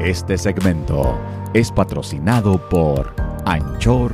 Este 0.00 0.38
segmento 0.38 1.20
es 1.52 1.70
patrocinado 1.70 2.58
por 2.70 3.14
anchor.fm. 3.44 4.10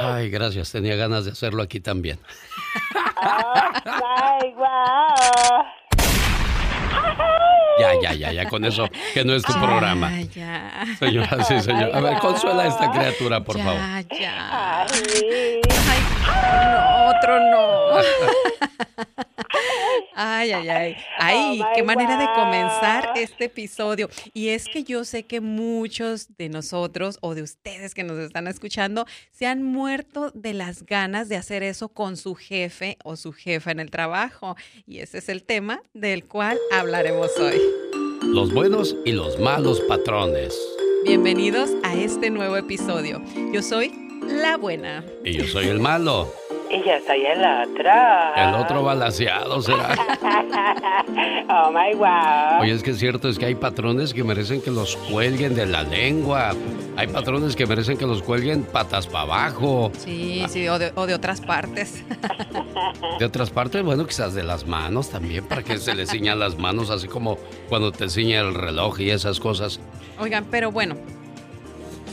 Ay, 0.00 0.30
gracias. 0.30 0.72
Tenía 0.72 0.96
ganas 0.96 1.26
de 1.26 1.32
hacerlo 1.32 1.62
aquí 1.62 1.78
también. 1.78 2.18
Ya, 7.78 7.92
ya, 8.00 8.14
ya, 8.14 8.32
ya, 8.32 8.48
con 8.48 8.64
eso, 8.64 8.88
que 9.12 9.24
no 9.24 9.34
es 9.34 9.42
tu 9.42 9.52
programa. 9.52 10.10
Ya. 10.34 10.84
Señora, 10.98 11.44
sí, 11.44 11.60
señor. 11.60 11.94
A 11.94 12.00
ver, 12.00 12.18
consuela 12.18 12.62
a 12.62 12.66
esta 12.66 12.90
criatura, 12.90 13.44
por 13.44 13.56
ya, 13.58 13.64
favor. 13.64 13.80
Ya, 14.18 14.86
Ay, 14.86 15.60
no, 16.72 17.10
otro 17.10 17.38
no. 17.50 17.78
Ay, 20.38 20.52
ay, 20.52 20.68
ay. 20.68 20.96
Ay, 21.18 21.60
qué 21.74 21.82
manera 21.82 22.16
de 22.16 22.26
comenzar 22.32 23.10
este 23.16 23.46
episodio. 23.46 24.08
Y 24.32 24.50
es 24.50 24.66
que 24.66 24.84
yo 24.84 25.04
sé 25.04 25.24
que 25.24 25.40
muchos 25.40 26.36
de 26.36 26.48
nosotros 26.48 27.18
o 27.22 27.34
de 27.34 27.42
ustedes 27.42 27.92
que 27.92 28.04
nos 28.04 28.18
están 28.18 28.46
escuchando 28.46 29.04
se 29.32 29.46
han 29.46 29.64
muerto 29.64 30.30
de 30.34 30.54
las 30.54 30.86
ganas 30.86 31.28
de 31.28 31.34
hacer 31.34 31.64
eso 31.64 31.88
con 31.88 32.16
su 32.16 32.36
jefe 32.36 32.98
o 33.02 33.16
su 33.16 33.32
jefa 33.32 33.72
en 33.72 33.80
el 33.80 33.90
trabajo. 33.90 34.54
Y 34.86 35.00
ese 35.00 35.18
es 35.18 35.28
el 35.28 35.42
tema 35.42 35.82
del 35.92 36.24
cual 36.24 36.56
hablaremos 36.70 37.36
hoy. 37.38 37.60
Los 38.22 38.54
buenos 38.54 38.94
y 39.04 39.12
los 39.12 39.40
malos 39.40 39.80
patrones. 39.88 40.56
Bienvenidos 41.04 41.70
a 41.82 41.96
este 41.96 42.30
nuevo 42.30 42.56
episodio. 42.56 43.20
Yo 43.52 43.60
soy 43.60 43.92
la 44.22 44.56
buena. 44.56 45.04
Y 45.24 45.32
yo 45.32 45.44
soy 45.48 45.66
el 45.66 45.80
malo. 45.80 46.32
Y 46.70 46.78
yo 46.78 46.92
soy 47.06 47.24
el 47.24 47.40
otro. 47.40 47.90
El 48.36 48.54
otro 48.54 48.82
balaseado 48.82 49.62
será. 49.62 49.94
oh 51.48 51.70
my 51.70 51.94
wow. 51.94 52.60
Oye, 52.60 52.72
es 52.72 52.82
que 52.82 52.90
es 52.90 52.98
cierto, 52.98 53.28
es 53.28 53.38
que 53.38 53.46
hay 53.46 53.54
patrones 53.54 54.12
que 54.12 54.22
merecen 54.22 54.60
que 54.60 54.70
los 54.70 54.96
cuelguen 54.96 55.54
de 55.54 55.66
la 55.66 55.82
lengua. 55.82 56.52
Hay 56.96 57.06
patrones 57.06 57.56
que 57.56 57.64
merecen 57.64 57.96
que 57.96 58.06
los 58.06 58.22
cuelguen 58.22 58.64
patas 58.64 59.06
para 59.06 59.20
abajo. 59.20 59.90
Sí, 59.96 60.44
sí, 60.48 60.68
o 60.68 60.78
de, 60.78 60.92
o 60.94 61.06
de 61.06 61.14
otras 61.14 61.40
partes. 61.40 62.04
De 63.18 63.24
otras 63.24 63.50
partes, 63.50 63.82
bueno, 63.82 64.06
quizás 64.06 64.34
de 64.34 64.42
las 64.42 64.66
manos 64.66 65.08
también, 65.08 65.44
para 65.46 65.62
que 65.62 65.78
se 65.78 65.94
le 65.94 66.06
ciñan 66.06 66.38
las 66.38 66.58
manos, 66.58 66.90
así 66.90 67.08
como 67.08 67.38
cuando 67.68 67.92
te 67.92 68.08
ciña 68.08 68.40
el 68.40 68.54
reloj 68.54 69.00
y 69.00 69.10
esas 69.10 69.40
cosas. 69.40 69.80
Oigan, 70.18 70.44
pero 70.50 70.70
bueno, 70.70 70.96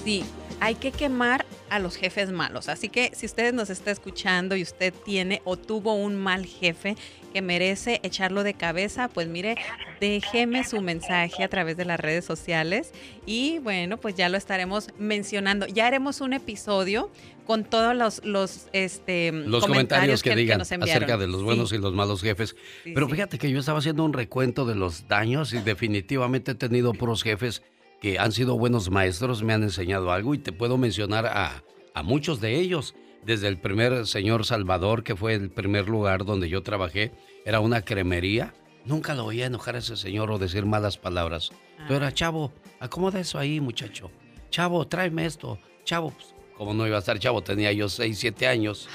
sí, 0.04 0.24
hay 0.60 0.76
que 0.76 0.92
quemar 0.92 1.46
a 1.70 1.80
los 1.80 1.96
jefes 1.96 2.32
malos. 2.32 2.70
Así 2.70 2.90
que 2.90 3.12
si 3.16 3.26
usted 3.26 3.54
nos 3.54 3.70
está 3.70 3.92
escuchando 3.92 4.56
y 4.56 4.62
usted 4.62 4.94
tiene 5.06 5.42
o 5.46 5.58
tuvo 5.58 5.96
un 5.96 6.16
mal 6.16 6.46
jefe 6.46 6.96
que 7.34 7.42
merece 7.42 8.00
echarlo 8.04 8.44
de 8.44 8.54
cabeza, 8.54 9.10
pues 9.10 9.28
mire, 9.28 9.56
déjeme 10.00 10.64
su 10.64 10.82
mensaje 10.82 11.44
a 11.44 11.48
través 11.50 11.76
de 11.76 11.84
las 11.86 12.00
redes 12.00 12.24
sociales 12.24 12.92
y 13.26 13.60
bueno, 13.60 13.98
pues 13.98 14.16
ya 14.16 14.30
lo 14.30 14.38
estaremos 14.38 14.90
mencionando. 14.98 15.66
Ya 15.68 15.88
haremos 15.88 16.22
un 16.22 16.34
episodio 16.34 17.12
con 17.46 17.64
todos 17.64 17.96
los 17.96 18.24
los 18.26 18.68
este 18.74 19.32
Los 19.32 19.66
comentarios, 19.66 20.24
que, 20.24 20.36
digan 20.36 20.58
nos 20.60 20.72
enviaron. 20.72 21.04
acerca 21.04 21.18
de 21.18 21.28
los 21.28 21.44
buenos 21.44 21.70
Sí. 21.70 21.76
y 21.76 21.80
los 21.80 21.94
malos 21.94 22.22
jefes. 22.22 22.56
Sí, 22.84 22.92
Pero 22.94 23.08
sí. 23.08 23.12
fíjate 23.14 23.38
que 23.38 23.52
yo 23.52 23.60
estaba 23.60 23.80
haciendo 23.80 24.04
un 24.06 24.14
recuento 24.14 24.66
de 24.66 24.76
los 24.76 25.08
daños 25.08 25.54
y 25.54 25.60
definitivamente 25.60 26.52
he 26.52 26.56
tenido 26.56 26.94
puros 26.94 27.22
jefes 27.24 27.62
que 28.06 28.20
han 28.20 28.32
sido 28.32 28.56
buenos 28.56 28.92
maestros, 28.92 29.42
me 29.42 29.52
han 29.52 29.64
enseñado 29.64 30.12
algo 30.12 30.36
y 30.36 30.38
te 30.38 30.52
puedo 30.52 30.78
mencionar 30.78 31.26
a, 31.26 31.64
a 31.96 32.04
muchos 32.04 32.40
de 32.40 32.60
ellos. 32.60 32.94
Desde 33.24 33.48
el 33.48 33.58
primer 33.60 34.06
señor 34.06 34.46
Salvador, 34.46 35.04
que 35.04 35.16
fue 35.16 35.34
el 35.34 35.50
primer 35.50 35.90
lugar 35.90 36.24
donde 36.24 36.48
yo 36.48 36.62
trabajé, 36.62 37.14
era 37.46 37.62
una 37.62 37.82
cremería. 37.82 38.54
Nunca 38.86 39.16
lo 39.16 39.26
oía 39.26 39.48
enojar 39.48 39.74
a 39.74 39.80
ese 39.80 39.98
señor 39.98 40.30
o 40.30 40.38
decir 40.38 40.68
malas 40.68 41.00
palabras. 41.00 41.50
Yo 41.90 41.96
era, 41.96 42.14
chavo, 42.14 42.54
acomoda 42.80 43.20
eso 43.20 43.40
ahí, 43.40 43.60
muchacho. 43.60 44.12
Chavo, 44.52 44.86
tráeme 44.86 45.26
esto. 45.26 45.58
Chavo, 45.84 46.12
pues, 46.12 46.36
como 46.56 46.76
no 46.76 46.86
iba 46.86 46.98
a 46.98 47.00
estar 47.00 47.18
chavo, 47.18 47.42
tenía 47.42 47.72
yo 47.72 47.90
6, 47.90 48.20
7 48.20 48.46
años. 48.46 48.88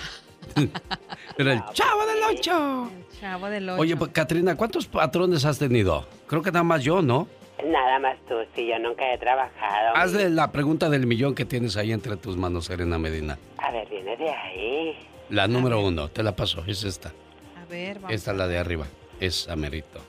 Era 1.37 1.55
el 1.55 1.65
chavo 1.73 2.07
del 2.07 2.39
ocho. 2.39 2.91
Chavo 3.21 3.47
del 3.47 3.71
ocho. 3.71 3.81
Oye, 3.81 3.97
pues, 3.97 4.13
Katrina, 4.13 4.57
¿cuántos 4.57 4.87
patrones 4.87 5.45
has 5.45 5.59
tenido? 5.59 6.07
Creo 6.29 6.43
que 6.43 6.53
nada 6.53 6.63
más 6.63 6.85
yo, 6.85 7.03
¿no? 7.03 7.27
Nada 7.67 7.99
más 7.99 8.17
tú, 8.29 8.35
si 8.55 8.67
yo 8.67 8.79
nunca 8.79 9.13
he 9.13 9.19
trabajado. 9.19 9.97
Hazle 9.97 10.31
la 10.31 10.51
pregunta 10.53 10.89
del 10.89 11.07
millón 11.07 11.35
que 11.35 11.45
tienes 11.45 11.77
ahí 11.77 11.93
entre 11.93 12.17
tus 12.17 12.37
manos, 12.37 12.67
Serena 12.67 12.99
Medina. 12.99 13.39
A 13.59 13.71
ver, 13.71 13.89
viene 13.89 14.17
de 14.17 14.31
ahí. 14.31 14.99
La 15.29 15.47
número 15.47 15.81
uno, 15.85 16.09
te 16.09 16.23
la 16.23 16.35
paso, 16.35 16.65
es 16.67 16.85
esta. 16.85 17.13
a 17.61 17.65
ver, 17.71 18.01
vamos. 18.01 18.13
Esta 18.13 18.33
es 18.33 18.37
la 18.37 18.47
de 18.49 18.59
arriba, 18.59 18.87
es 19.21 19.49
Amerito. 19.49 20.01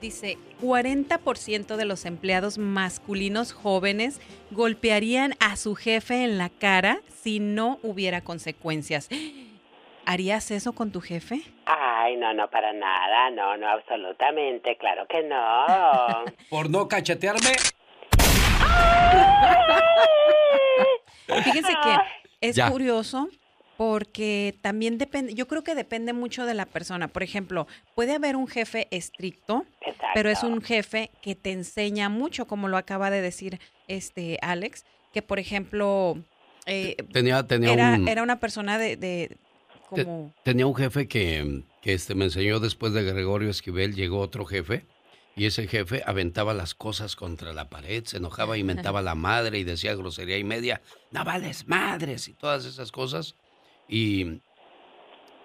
Dice, 0.00 0.36
40% 0.62 1.76
de 1.76 1.84
los 1.86 2.04
empleados 2.04 2.58
masculinos 2.58 3.52
jóvenes 3.52 4.20
golpearían 4.50 5.34
a 5.40 5.56
su 5.56 5.74
jefe 5.74 6.24
en 6.24 6.36
la 6.36 6.50
cara 6.50 7.00
si 7.22 7.40
no 7.40 7.78
hubiera 7.82 8.20
consecuencias. 8.20 9.08
¿Harías 10.04 10.50
eso 10.50 10.72
con 10.72 10.92
tu 10.92 11.00
jefe? 11.00 11.42
Ay, 12.16 12.20
no, 12.20 12.32
no, 12.34 12.48
para 12.50 12.72
nada. 12.72 13.30
No, 13.30 13.56
no, 13.56 13.68
absolutamente. 13.68 14.76
Claro 14.78 15.06
que 15.06 15.22
no. 15.22 16.24
Por 16.50 16.70
no 16.70 16.88
cachetearme. 16.88 17.50
Fíjense 21.44 21.72
que 21.82 21.96
es 22.48 22.56
Ya. 22.56 22.70
curioso 22.70 23.28
porque 23.76 24.54
también 24.62 24.96
depende, 24.96 25.34
yo 25.34 25.46
creo 25.46 25.62
que 25.62 25.74
depende 25.74 26.14
mucho 26.14 26.46
de 26.46 26.54
la 26.54 26.64
persona. 26.64 27.08
Por 27.08 27.22
ejemplo, 27.22 27.66
puede 27.94 28.14
haber 28.14 28.34
un 28.36 28.46
jefe 28.48 28.88
estricto, 28.90 29.66
Exacto. 29.82 30.06
pero 30.14 30.30
es 30.30 30.42
un 30.42 30.62
jefe 30.62 31.10
que 31.20 31.34
te 31.34 31.52
enseña 31.52 32.08
mucho, 32.08 32.46
como 32.46 32.68
lo 32.68 32.78
acaba 32.78 33.10
de 33.10 33.20
decir 33.20 33.60
este 33.86 34.38
Alex, 34.40 34.86
que 35.12 35.20
por 35.20 35.38
ejemplo 35.38 36.16
eh, 36.64 36.96
Tenía, 37.12 37.46
tenía 37.46 37.72
era, 37.74 37.90
un... 37.96 38.08
era 38.08 38.22
una 38.22 38.38
persona 38.40 38.78
de, 38.78 38.96
de 38.96 39.36
Te- 39.94 40.04
Tenía 40.42 40.66
un 40.66 40.74
jefe 40.74 41.06
que, 41.08 41.62
que 41.82 41.92
este, 41.94 42.14
me 42.14 42.24
enseñó 42.26 42.60
después 42.60 42.92
de 42.92 43.02
Gregorio 43.04 43.50
Esquivel, 43.50 43.94
llegó 43.94 44.20
otro 44.20 44.44
jefe 44.44 44.84
y 45.36 45.44
ese 45.46 45.68
jefe 45.68 46.02
aventaba 46.06 46.54
las 46.54 46.74
cosas 46.74 47.14
contra 47.14 47.52
la 47.52 47.68
pared, 47.68 48.04
se 48.04 48.16
enojaba 48.16 48.56
y 48.56 48.64
mentaba 48.64 49.02
la 49.02 49.14
madre 49.14 49.58
y 49.58 49.64
decía 49.64 49.94
grosería 49.94 50.38
y 50.38 50.44
media, 50.44 50.80
no 51.10 51.24
vales 51.24 51.66
madres 51.68 52.28
y 52.28 52.32
todas 52.32 52.64
esas 52.64 52.90
cosas. 52.90 53.34
Y 53.88 54.40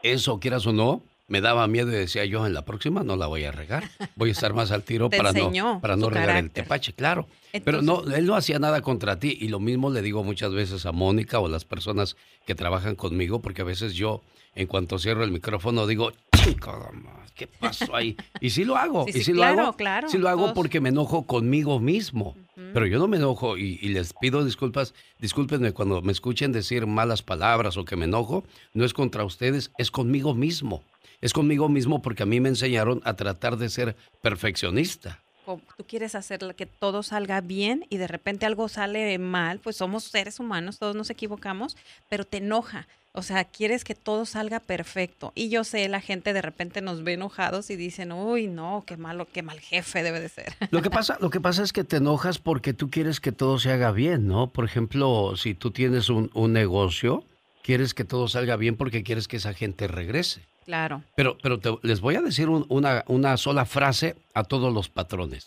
eso, 0.04 0.40
quieras 0.40 0.66
o 0.66 0.74
no, 0.74 1.04
me 1.32 1.40
daba 1.40 1.66
miedo 1.68 1.88
y 1.92 1.96
decía 1.96 2.26
yo, 2.26 2.46
en 2.46 2.54
la 2.54 2.66
próxima 2.66 3.04
no 3.04 3.16
la 3.16 3.26
voy 3.26 3.46
a 3.46 3.54
regar, 3.54 3.90
voy 4.18 4.30
a 4.30 4.32
estar 4.34 4.54
más 4.54 4.70
al 4.72 4.84
tiro 4.84 5.10
Te 5.10 5.16
para 5.16 5.32
no, 5.32 5.80
para 5.80 5.96
no 5.96 6.10
regar 6.10 6.36
el 6.36 6.52
tepache, 6.52 6.92
claro. 6.92 7.26
Pero 7.64 7.82
no, 7.82 8.04
él 8.14 8.26
no 8.26 8.36
hacía 8.36 8.60
nada 8.60 8.82
contra 8.82 9.18
ti 9.18 9.38
y 9.40 9.48
lo 9.48 9.62
mismo 9.62 9.90
le 9.92 10.02
digo 10.02 10.26
muchas 10.26 10.54
veces 10.54 10.86
a 10.86 10.92
Mónica 10.92 11.40
o 11.40 11.48
las 11.48 11.64
personas 11.64 12.18
que 12.46 12.54
trabajan 12.54 12.96
conmigo, 12.96 13.42
porque 13.42 13.62
a 13.62 13.66
veces 13.66 13.94
yo, 13.94 14.22
en 14.56 14.68
cuanto 14.68 15.00
cierro 15.00 15.24
el 15.24 15.32
micrófono, 15.32 15.88
digo, 15.88 16.12
chico, 16.36 16.92
¿qué 17.34 17.48
pasó 17.48 17.96
ahí? 17.96 18.18
Y 18.42 18.50
sí 18.50 18.66
lo 18.66 18.76
hago, 18.76 19.06
Sí, 19.10 19.12
y 19.12 19.14
sí, 19.14 19.24
sí 19.24 19.32
lo 19.32 19.38
claro, 19.38 19.62
hago, 19.62 19.74
claro, 19.78 20.10
sí 20.10 20.18
lo 20.18 20.28
hago 20.28 20.42
todos. 20.42 20.54
porque 20.54 20.82
me 20.82 20.90
enojo 20.90 21.26
conmigo 21.26 21.80
mismo. 21.80 22.36
Pero 22.74 22.86
yo 22.86 23.00
no 23.00 23.08
me 23.08 23.18
enojo 23.18 23.58
y, 23.58 23.80
y 23.82 23.90
les 23.90 24.14
pido 24.14 24.44
disculpas, 24.44 24.94
discúlpenme 25.20 25.72
cuando 25.72 26.02
me 26.02 26.12
escuchen 26.12 26.52
decir 26.52 26.86
malas 26.88 27.22
palabras 27.22 27.78
o 27.78 27.86
que 27.86 27.96
me 27.96 28.06
enojo, 28.06 28.44
no 28.74 28.84
es 28.84 28.94
contra 28.94 29.24
ustedes, 29.24 29.72
es 29.78 29.92
conmigo 29.92 30.36
mismo. 30.36 30.84
Es 31.22 31.34
conmigo 31.34 31.70
mismo 31.70 32.02
porque 32.02 32.24
a 32.24 32.26
mí 32.26 32.40
me 32.40 32.50
enseñaron 32.50 33.02
a 33.06 33.16
tratar 33.16 33.58
de 33.58 33.70
ser 33.70 33.96
perfeccionista. 34.22 35.22
como 35.46 35.62
tú 35.78 35.86
quieres 35.86 36.16
hacer 36.16 36.40
que 36.56 36.66
todo 36.66 37.04
salga 37.04 37.42
bien 37.42 37.86
y 37.90 37.98
de 37.98 38.08
repente 38.08 38.46
algo 38.46 38.68
sale 38.70 39.18
mal, 39.20 39.60
pues 39.60 39.76
somos 39.78 40.04
seres 40.06 40.40
humanos, 40.40 40.80
todos 40.80 40.96
nos 40.96 41.10
equivocamos, 41.10 41.78
pero 42.10 42.26
te 42.26 42.38
enoja. 42.38 42.88
O 43.14 43.24
sea, 43.24 43.44
quieres 43.44 43.84
que 43.84 43.94
todo 43.94 44.26
salga 44.26 44.62
perfecto. 44.62 45.34
Y 45.36 45.50
yo 45.50 45.66
sé, 45.66 45.90
la 45.90 46.00
gente 46.00 46.32
de 46.32 46.42
repente 46.42 46.82
nos 46.82 47.04
ve 47.04 47.14
enojados 47.14 47.70
y 47.70 47.76
dicen, 47.76 48.14
uy, 48.14 48.48
no, 48.48 48.86
qué 48.88 48.96
malo, 48.96 49.28
qué 49.32 49.44
mal 49.44 49.60
jefe 49.60 50.02
debe 50.02 50.22
de 50.22 50.30
ser. 50.30 50.54
Lo 50.72 50.82
que 50.82 50.90
pasa, 50.90 51.18
lo 51.20 51.30
que 51.30 51.42
pasa 51.42 51.62
es 51.62 51.74
que 51.74 51.84
te 51.84 51.98
enojas 51.98 52.40
porque 52.40 52.74
tú 52.74 52.90
quieres 52.90 53.20
que 53.20 53.34
todo 53.34 53.60
se 53.60 53.72
haga 53.72 53.92
bien, 53.92 54.28
¿no? 54.28 54.48
Por 54.54 54.64
ejemplo, 54.64 55.34
si 55.36 55.54
tú 55.54 55.72
tienes 55.72 56.10
un, 56.10 56.32
un 56.34 56.54
negocio, 56.54 57.26
quieres 57.64 57.94
que 57.94 58.04
todo 58.04 58.28
salga 58.28 58.56
bien 58.56 58.76
porque 58.78 59.04
quieres 59.04 59.28
que 59.28 59.38
esa 59.38 59.54
gente 59.54 59.88
regrese. 59.88 60.46
Claro. 60.66 61.04
Pero, 61.16 61.38
pero 61.42 61.60
te- 61.60 61.78
les 61.84 62.02
voy 62.02 62.16
a 62.16 62.22
decir 62.22 62.50
un- 62.50 62.66
una, 62.70 63.04
una 63.08 63.36
sola 63.38 63.66
frase 63.66 64.16
a 64.34 64.44
todos 64.44 64.74
los 64.74 64.90
patrones. 64.90 65.44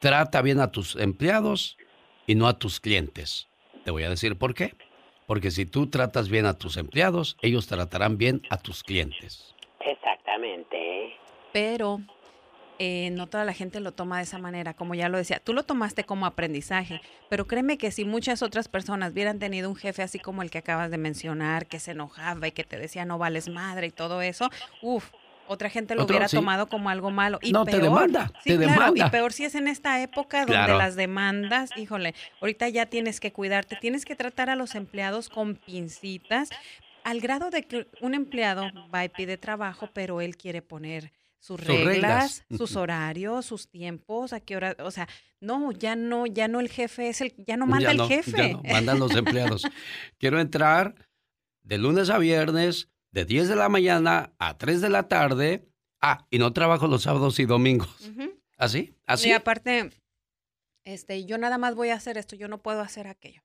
Trata 0.00 0.42
bien 0.42 0.60
a 0.60 0.70
tus 0.70 0.96
empleados 0.96 1.76
y 2.26 2.34
no 2.34 2.46
a 2.48 2.58
tus 2.58 2.80
clientes. 2.80 3.46
Te 3.84 3.90
voy 3.90 4.04
a 4.04 4.10
decir 4.10 4.36
por 4.36 4.54
qué. 4.54 4.74
Porque 5.26 5.50
si 5.50 5.66
tú 5.66 5.88
tratas 5.88 6.30
bien 6.30 6.46
a 6.46 6.54
tus 6.54 6.76
empleados, 6.78 7.36
ellos 7.42 7.66
tratarán 7.66 8.16
bien 8.16 8.40
a 8.48 8.56
tus 8.56 8.82
clientes. 8.82 9.54
Exactamente. 9.80 11.14
Pero 11.52 12.00
eh, 12.78 13.10
no 13.10 13.26
toda 13.26 13.44
la 13.44 13.52
gente 13.52 13.80
lo 13.80 13.92
toma 13.92 14.18
de 14.18 14.22
esa 14.24 14.38
manera, 14.38 14.74
como 14.74 14.94
ya 14.94 15.08
lo 15.08 15.18
decía. 15.18 15.40
Tú 15.40 15.52
lo 15.52 15.62
tomaste 15.64 16.04
como 16.04 16.26
aprendizaje, 16.26 17.00
pero 17.28 17.46
créeme 17.46 17.76
que 17.78 17.90
si 17.90 18.04
muchas 18.04 18.42
otras 18.42 18.68
personas 18.68 19.12
hubieran 19.12 19.38
tenido 19.38 19.68
un 19.68 19.76
jefe 19.76 20.02
así 20.02 20.18
como 20.18 20.42
el 20.42 20.50
que 20.50 20.58
acabas 20.58 20.90
de 20.90 20.98
mencionar, 20.98 21.66
que 21.66 21.80
se 21.80 21.90
enojaba 21.92 22.46
y 22.48 22.52
que 22.52 22.64
te 22.64 22.78
decía 22.78 23.04
no 23.04 23.18
vales 23.18 23.48
madre 23.48 23.88
y 23.88 23.90
todo 23.90 24.22
eso, 24.22 24.50
uff, 24.82 25.10
Otra 25.50 25.70
gente 25.70 25.94
lo 25.94 26.02
Otro, 26.02 26.12
hubiera 26.14 26.28
sí. 26.28 26.36
tomado 26.36 26.66
como 26.68 26.90
algo 26.90 27.10
malo. 27.10 27.38
Y 27.40 27.52
No, 27.52 27.64
te 27.64 27.70
peor, 27.70 27.82
demanda, 27.84 28.26
sí, 28.44 28.50
te 28.50 28.56
claro, 28.58 28.72
demanda. 28.92 29.06
Y 29.06 29.10
peor 29.10 29.32
si 29.32 29.46
es 29.46 29.54
en 29.54 29.66
esta 29.66 30.00
época 30.02 30.40
donde 30.40 30.52
Claro. 30.52 30.76
las 30.76 30.94
demandas, 30.94 31.70
híjole, 31.74 32.14
ahorita 32.42 32.68
ya 32.68 32.84
tienes 32.84 33.18
que 33.18 33.32
cuidarte, 33.32 33.76
tienes 33.76 34.04
que 34.04 34.14
tratar 34.14 34.50
a 34.50 34.56
los 34.56 34.74
empleados 34.74 35.30
con 35.30 35.54
pincitas, 35.56 36.50
al 37.02 37.20
grado 37.20 37.48
de 37.48 37.62
que 37.62 37.88
un 38.02 38.12
empleado 38.14 38.70
va 38.94 39.04
y 39.04 39.08
pide 39.08 39.38
trabajo, 39.38 39.88
pero 39.94 40.20
él 40.20 40.36
quiere 40.36 40.60
poner 40.60 41.12
sus 41.40 41.60
Sus 41.60 41.66
reglas, 41.66 41.84
reglas. 41.86 42.44
sus 42.58 42.76
horarios, 42.76 43.46
sus 43.46 43.68
tiempos, 43.70 44.32
a 44.32 44.40
qué 44.40 44.56
hora, 44.56 44.76
o 44.80 44.90
sea, 44.90 45.08
no, 45.40 45.70
ya 45.72 45.94
no, 45.96 46.26
ya 46.26 46.48
no 46.48 46.60
el 46.60 46.68
jefe 46.68 47.08
es 47.08 47.20
el, 47.20 47.34
ya 47.38 47.56
no 47.56 47.66
manda 47.66 47.92
Ya 47.92 48.02
el 48.02 48.08
jefe. 48.08 48.36
ya 48.36 48.48
no, 48.54 48.62
mandan 48.64 48.98
los 48.98 49.14
empleados. 49.14 49.62
Quiero 50.18 50.40
entrar 50.40 50.94
de 51.62 51.78
lunes 51.78 52.10
a 52.10 52.18
viernes, 52.18 52.88
de 53.12 53.24
10 53.24 53.48
de 53.48 53.56
la 53.56 53.68
mañana 53.68 54.32
a 54.38 54.58
3 54.58 54.80
de 54.80 54.88
la 54.90 55.08
tarde. 55.08 55.68
Ah, 56.00 56.26
y 56.30 56.38
no 56.38 56.52
trabajo 56.52 56.86
los 56.86 57.02
sábados 57.02 57.38
y 57.40 57.44
domingos. 57.46 58.10
¿Así? 58.56 58.94
¿Así? 59.06 59.28
Y 59.28 59.32
aparte, 59.32 59.90
este, 60.84 61.24
yo 61.24 61.38
nada 61.38 61.58
más 61.58 61.74
voy 61.74 61.88
a 61.90 61.94
hacer 61.94 62.18
esto, 62.18 62.36
yo 62.36 62.48
no 62.48 62.62
puedo 62.62 62.80
hacer 62.80 63.06
aquello. 63.06 63.42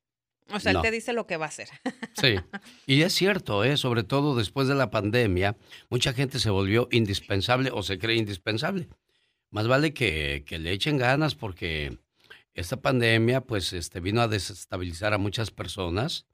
O 0.52 0.60
sea, 0.60 0.74
No. 0.74 0.80
él 0.80 0.84
te 0.84 0.92
dice 0.92 1.14
lo 1.14 1.26
que 1.28 1.38
va 1.38 1.46
a 1.46 1.50
hacer. 1.50 1.70
Sí. 2.22 2.36
Y 2.86 3.02
es 3.02 3.14
cierto, 3.14 3.64
¿eh? 3.64 3.76
sobre 3.78 4.04
todo 4.04 4.36
después 4.36 4.68
de 4.68 4.76
la 4.76 4.92
pandemia, 4.92 5.58
mucha 5.90 6.14
gente 6.14 6.40
se 6.40 6.50
volvió 6.50 6.88
indispensable 6.92 7.70
o 7.74 7.82
se 7.84 7.98
cree 7.98 8.18
indispensable. 8.18 8.88
Más 9.50 9.68
vale 9.68 9.94
que, 9.94 10.44
que 10.46 10.60
le 10.60 10.72
echen 10.72 10.98
ganas 10.98 11.36
porque 11.36 11.98
esta 12.54 12.78
pandemia 12.78 13.42
pues 13.42 13.74
este, 13.74 14.00
vino 14.00 14.22
a 14.22 14.28
desestabilizar 14.28 15.14
a 15.14 15.18
muchas 15.18 15.50
personas 15.52 16.26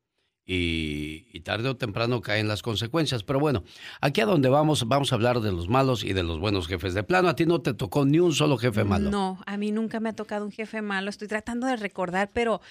y, 0.46 1.28
y 1.32 1.42
tarde 1.42 1.70
o 1.70 1.78
temprano 1.78 2.22
caen 2.22 2.48
las 2.48 2.62
consecuencias. 2.62 3.24
Pero 3.24 3.40
bueno, 3.40 3.64
aquí 4.02 4.22
a 4.22 4.26
donde 4.26 4.50
vamos, 4.50 4.88
vamos 4.88 5.12
a 5.12 5.16
hablar 5.16 5.42
de 5.42 5.52
los 5.52 5.70
malos 5.70 6.04
y 6.04 6.14
de 6.14 6.24
los 6.24 6.40
buenos 6.40 6.68
jefes. 6.68 6.94
De 6.94 7.04
plano, 7.04 7.30
a 7.30 7.36
ti 7.36 7.46
no 7.46 7.62
te 7.62 7.74
tocó 7.74 8.06
ni 8.06 8.20
un 8.20 8.34
solo 8.34 8.58
jefe 8.58 8.84
malo. 8.84 9.10
No, 9.12 9.42
a 9.46 9.58
mí 9.58 9.72
nunca 9.72 10.00
me 10.00 10.10
ha 10.10 10.14
tocado 10.14 10.46
un 10.46 10.52
jefe 10.52 10.82
malo. 10.82 11.10
Estoy 11.10 11.28
tratando 11.28 11.68
de 11.68 11.76
recordar, 11.78 12.32
pero 12.34 12.62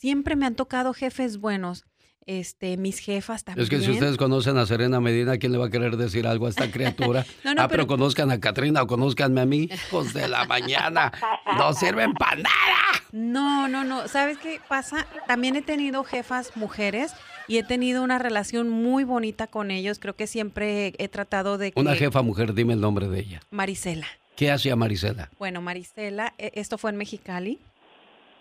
siempre 0.00 0.34
me 0.36 0.46
han 0.46 0.54
tocado 0.54 0.92
jefes 0.94 1.38
buenos. 1.38 1.84
Este, 2.26 2.76
mis 2.76 2.98
jefas 3.00 3.42
también. 3.44 3.64
Es 3.64 3.70
que 3.70 3.80
si 3.80 3.90
ustedes 3.90 4.16
conocen 4.16 4.56
a 4.58 4.66
Serena 4.66 5.00
Medina, 5.00 5.38
¿quién 5.38 5.52
le 5.52 5.58
va 5.58 5.66
a 5.66 5.70
querer 5.70 5.96
decir 5.96 6.26
algo 6.26 6.46
a 6.46 6.50
esta 6.50 6.70
criatura? 6.70 7.24
No, 7.44 7.54
no, 7.54 7.62
ah, 7.62 7.68
pero, 7.68 7.82
pero- 7.82 7.86
conozcan 7.86 8.30
a 8.30 8.38
Katrina 8.38 8.82
o 8.82 8.86
conozcanme 8.86 9.40
a 9.40 9.46
mí, 9.46 9.68
hijos 9.72 10.12
de 10.12 10.28
la 10.28 10.44
mañana. 10.44 11.10
No 11.56 11.72
sirven 11.74 12.12
para 12.12 12.36
nada. 12.36 12.76
No, 13.10 13.66
no, 13.68 13.84
no. 13.84 14.06
¿Sabes 14.06 14.38
qué 14.38 14.60
pasa? 14.68 15.06
También 15.26 15.56
he 15.56 15.62
tenido 15.62 16.04
jefas 16.04 16.52
mujeres 16.56 17.12
y 17.48 17.56
he 17.58 17.64
tenido 17.64 18.02
una 18.04 18.18
relación 18.18 18.68
muy 18.70 19.02
bonita 19.02 19.46
con 19.48 19.70
ellos. 19.72 19.98
Creo 19.98 20.14
que 20.14 20.26
siempre 20.28 20.92
he 20.98 21.08
tratado 21.08 21.58
de 21.58 21.72
que 21.72 21.80
Una 21.80 21.96
jefa 21.96 22.22
mujer, 22.22 22.54
dime 22.54 22.74
el 22.74 22.80
nombre 22.80 23.08
de 23.08 23.18
ella. 23.18 23.40
Marisela. 23.50 24.06
¿Qué 24.36 24.52
hacía 24.52 24.76
Marisela? 24.76 25.30
Bueno, 25.38 25.60
Marisela, 25.62 26.32
e- 26.38 26.52
esto 26.54 26.78
fue 26.78 26.90
en 26.90 26.96
Mexicali. 26.98 27.58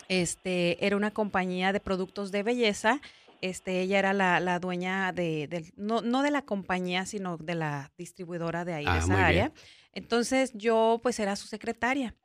Este, 0.09 0.85
era 0.85 0.97
una 0.97 1.11
compañía 1.11 1.71
de 1.71 1.79
productos 1.79 2.31
de 2.31 2.43
belleza. 2.43 2.99
Este, 3.41 3.79
ella 3.79 3.99
era 3.99 4.11
la, 4.11 4.41
la 4.41 4.59
dueña 4.59 5.13
de, 5.13 5.47
del- 5.47 5.71
no, 5.77 6.01
no 6.01 6.21
de 6.23 6.31
la 6.31 6.41
compañía, 6.41 7.05
sino 7.05 7.37
de 7.37 7.55
la 7.55 7.93
distribuidora 7.97 8.65
de 8.65 8.73
ahí, 8.73 8.85
Ah, 8.85 8.95
de 8.95 8.99
muy 9.05 9.11
esa 9.15 9.25
área. 9.27 9.47
bien. 9.49 9.53
Entonces, 9.93 10.51
yo 10.55 10.99
pues 11.01 11.19
era 11.19 11.37
su 11.37 11.47
secretaria. 11.47 12.15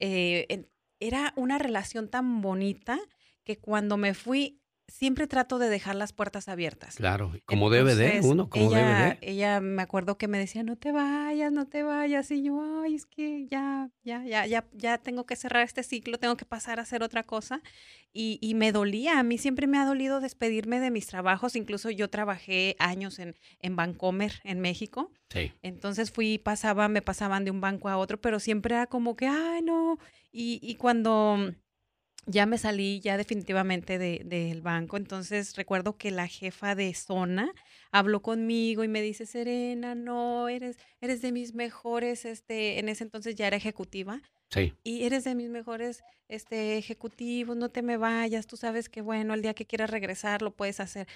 Eh, 0.00 0.66
era 1.00 1.34
una 1.36 1.58
relación 1.58 2.08
tan 2.08 2.40
bonita 2.40 2.98
que 3.44 3.58
cuando 3.58 3.96
me 3.98 4.14
fui, 4.14 4.62
siempre 4.88 5.26
trato 5.26 5.58
de 5.58 5.68
dejar 5.68 5.94
las 5.94 6.12
puertas 6.12 6.48
abiertas. 6.48 6.96
Claro, 6.96 7.32
como 7.46 7.70
debe 7.70 7.94
de, 7.94 8.20
uno, 8.22 8.48
como 8.48 8.70
ella, 8.70 8.78
debe 8.78 9.10
de. 9.10 9.18
Ella 9.22 9.60
me 9.60 9.82
acuerdo 9.82 10.18
que 10.18 10.28
me 10.28 10.38
decía, 10.38 10.62
no 10.62 10.76
te 10.76 10.92
vayas, 10.92 11.52
no 11.52 11.66
te 11.66 11.82
vayas. 11.82 12.30
Y 12.30 12.42
yo, 12.42 12.60
ay, 12.82 12.94
es 12.94 13.06
que 13.06 13.46
ya, 13.50 13.90
ya, 14.02 14.24
ya, 14.24 14.46
ya, 14.46 14.66
ya 14.72 14.98
tengo 14.98 15.26
que 15.26 15.36
cerrar 15.36 15.62
este 15.62 15.82
ciclo, 15.82 16.18
tengo 16.18 16.36
que 16.36 16.44
pasar 16.44 16.78
a 16.78 16.82
hacer 16.82 17.02
otra 17.02 17.22
cosa. 17.22 17.62
Y, 18.12 18.38
y 18.40 18.54
me 18.54 18.72
dolía, 18.72 19.18
a 19.18 19.22
mí 19.22 19.38
siempre 19.38 19.66
me 19.66 19.78
ha 19.78 19.84
dolido 19.84 20.20
despedirme 20.20 20.80
de 20.80 20.90
mis 20.90 21.06
trabajos. 21.06 21.56
Incluso 21.56 21.90
yo 21.90 22.08
trabajé 22.08 22.76
años 22.78 23.18
en, 23.18 23.34
en 23.60 23.76
Bancomer, 23.76 24.40
en 24.44 24.60
México. 24.60 25.10
Sí. 25.30 25.52
Entonces 25.62 26.12
fui, 26.12 26.38
pasaba, 26.38 26.88
me 26.88 27.02
pasaban 27.02 27.44
de 27.44 27.50
un 27.50 27.60
banco 27.60 27.88
a 27.88 27.96
otro, 27.96 28.20
pero 28.20 28.38
siempre 28.38 28.74
era 28.74 28.86
como 28.86 29.16
que, 29.16 29.26
ay, 29.26 29.62
no. 29.62 29.98
Y, 30.30 30.60
y 30.62 30.74
cuando 30.76 31.54
ya 32.26 32.46
me 32.46 32.58
salí 32.58 33.00
ya 33.00 33.16
definitivamente 33.16 33.98
de- 33.98 34.22
del 34.24 34.62
banco, 34.62 34.96
entonces 34.96 35.54
recuerdo 35.56 35.96
que 35.96 36.10
la 36.10 36.26
jefa 36.26 36.74
de 36.74 36.92
zona 36.94 37.52
habló 37.92 38.22
conmigo 38.22 38.84
y 38.84 38.88
me 38.88 39.02
dice, 39.02 39.26
Serena, 39.26 39.94
no, 39.94 40.48
eres, 40.48 40.78
eres 41.00 41.22
de 41.22 41.32
mis 41.32 41.54
mejores, 41.54 42.24
este, 42.24 42.78
en 42.78 42.88
ese 42.88 43.04
entonces 43.04 43.34
ya 43.34 43.46
era 43.46 43.56
ejecutiva, 43.56 44.20
Sí. 44.50 44.72
y 44.84 45.04
eres 45.04 45.24
de 45.24 45.34
mis 45.34 45.50
mejores 45.50 46.02
este, 46.28 46.78
ejecutivos, 46.78 47.56
no 47.56 47.68
te 47.70 47.82
me 47.82 47.96
vayas, 47.96 48.46
tú 48.46 48.56
sabes 48.56 48.88
que 48.88 49.02
bueno, 49.02 49.34
el 49.34 49.42
día 49.42 49.54
que 49.54 49.66
quieras 49.66 49.90
regresar 49.90 50.42
lo 50.42 50.54
puedes 50.54 50.80
hacer. 50.80 51.06